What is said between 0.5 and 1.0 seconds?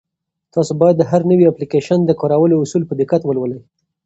تاسو باید